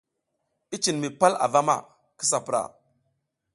[0.77, 1.75] I cin mi pal avama,
[2.17, 2.63] kisa pura.